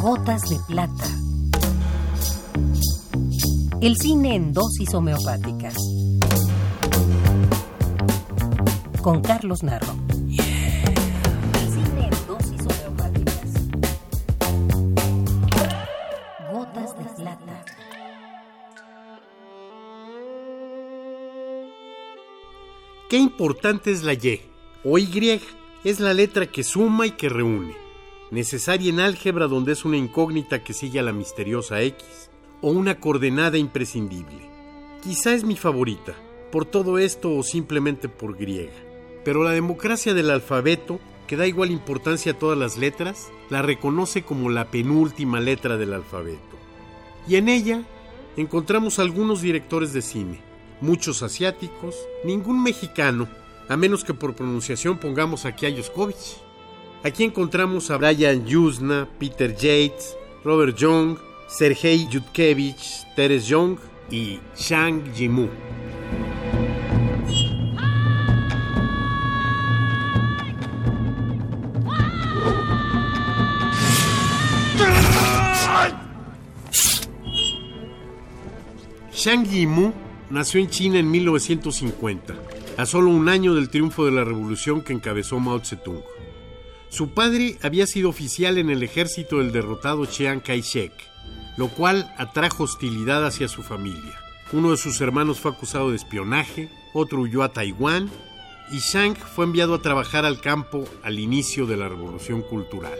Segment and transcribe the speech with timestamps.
[0.00, 1.04] Gotas de plata.
[3.80, 5.74] El cine en dosis homeopáticas.
[9.02, 9.94] Con Carlos Narro.
[10.28, 13.50] El cine en dosis homeopáticas.
[16.52, 17.64] Gotas de plata.
[23.08, 24.40] Qué importante es la Y
[24.84, 25.40] o Y.
[25.84, 27.76] Es la letra que suma y que reúne.
[28.30, 32.30] Necesaria en álgebra donde es una incógnita que sigue a la misteriosa X
[32.62, 34.48] o una coordenada imprescindible.
[35.02, 36.14] Quizá es mi favorita,
[36.50, 38.72] por todo esto o simplemente por griega.
[39.26, 44.22] Pero la democracia del alfabeto, que da igual importancia a todas las letras, la reconoce
[44.22, 46.56] como la penúltima letra del alfabeto.
[47.28, 47.82] Y en ella
[48.38, 50.40] encontramos algunos directores de cine,
[50.80, 51.94] muchos asiáticos,
[52.24, 53.28] ningún mexicano,
[53.68, 56.36] a menos que por pronunciación pongamos aquí a Yoskovich.
[57.02, 63.78] Aquí encontramos a Brian Yuzna, Peter Yates, Robert Young, Sergei Yudkevich, Teres Young
[64.10, 65.48] y Shang Yimou.
[79.12, 79.92] Shang Yimou
[80.28, 82.34] nació en China en 1950,
[82.76, 86.02] a solo un año del triunfo de la revolución que encabezó Mao Zedong.
[86.88, 90.92] Su padre había sido oficial en el ejército del derrotado Chiang Kai-shek,
[91.56, 94.18] lo cual atrajo hostilidad hacia su familia.
[94.52, 98.10] Uno de sus hermanos fue acusado de espionaje, otro huyó a Taiwán
[98.70, 102.98] y Shang fue enviado a trabajar al campo al inicio de la revolución cultural,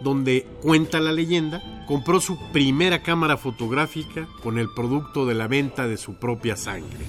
[0.00, 5.88] donde, cuenta la leyenda, compró su primera cámara fotográfica con el producto de la venta
[5.88, 7.06] de su propia sangre.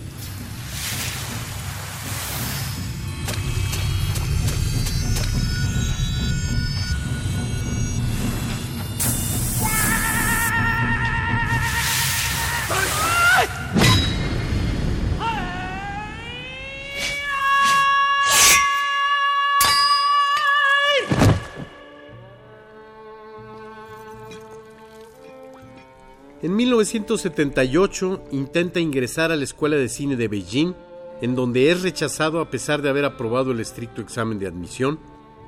[26.44, 30.74] En 1978 intenta ingresar a la Escuela de Cine de Beijing,
[31.22, 35.00] en donde es rechazado a pesar de haber aprobado el estricto examen de admisión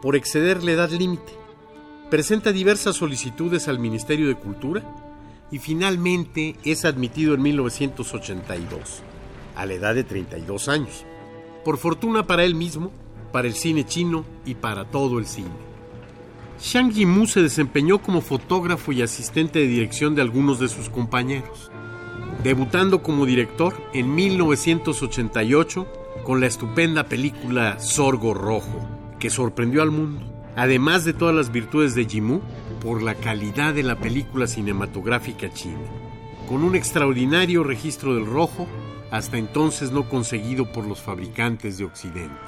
[0.03, 1.33] por exceder la edad límite.
[2.11, 4.83] Presenta diversas solicitudes al Ministerio de Cultura
[5.49, 9.01] y finalmente es admitido en 1982,
[9.55, 11.05] a la edad de 32 años.
[11.65, 12.91] Por fortuna para él mismo,
[13.31, 15.72] para el cine chino y para todo el cine.
[16.63, 21.69] Shang Yimou se desempeñó como fotógrafo y asistente de dirección de algunos de sus compañeros,
[22.41, 25.85] debutando como director en 1988
[26.23, 28.87] con la estupenda película Sorgo Rojo,
[29.19, 30.25] que sorprendió al mundo,
[30.55, 32.41] además de todas las virtudes de Yimou
[32.81, 35.83] por la calidad de la película cinematográfica china,
[36.47, 38.67] con un extraordinario registro del rojo,
[39.11, 42.39] hasta entonces no conseguido por los fabricantes de Occidente.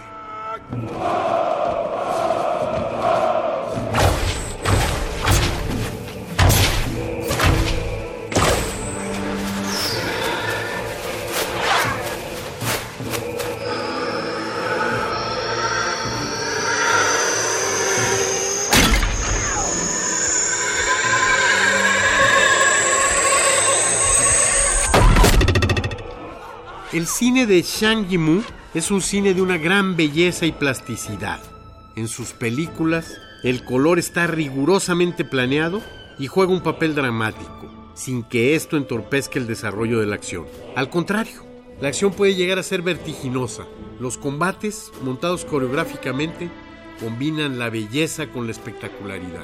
[26.96, 28.42] El cine de Shang Yimou
[28.74, 31.42] es un cine de una gran belleza y plasticidad.
[31.98, 35.82] En sus películas, el color está rigurosamente planeado
[36.18, 40.46] y juega un papel dramático, sin que esto entorpezca el desarrollo de la acción.
[40.78, 41.44] Al contrario,
[41.82, 43.66] la acción puede llegar a ser vertiginosa.
[44.00, 46.50] Los combates, montados coreográficamente,
[47.02, 49.44] combinan la belleza con la espectacularidad.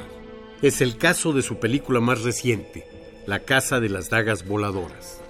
[0.61, 2.85] Es el caso de su película más reciente,
[3.27, 5.21] La Casa de las Dagas Voladoras.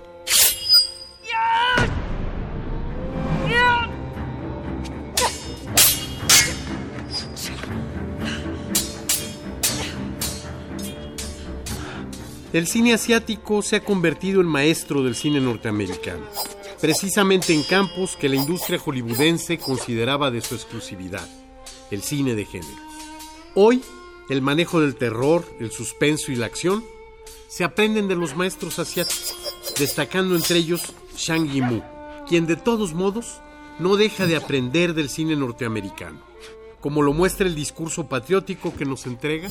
[12.54, 16.26] El cine asiático se ha convertido en maestro del cine norteamericano,
[16.82, 21.26] precisamente en campos que la industria hollywoodense consideraba de su exclusividad,
[21.92, 22.82] el cine de género.
[23.56, 23.82] Hoy,
[24.30, 26.84] el manejo del terror, el suspenso y la acción
[27.48, 29.34] se aprenden de los maestros asiáticos,
[29.80, 31.82] destacando entre ellos Shang Yimou,
[32.28, 33.40] quien de todos modos
[33.80, 36.20] no deja de aprender del cine norteamericano,
[36.82, 39.50] como lo muestra el discurso patriótico que nos entrega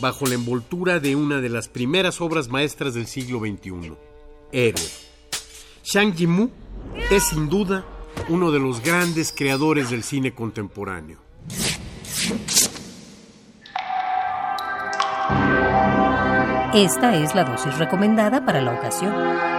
[0.00, 3.94] bajo la envoltura de una de las primeras obras maestras del siglo XXI,
[4.52, 4.82] Héroe.
[5.84, 6.50] Shang Yimou
[7.10, 7.84] es sin duda
[8.28, 11.18] uno de los grandes creadores del cine contemporáneo.
[16.74, 19.53] Esta es la dosis recomendada para la ocasión.